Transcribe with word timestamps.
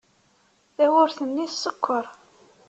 Tawwurt-nni 0.75 1.45
teskeṛ. 1.51 2.05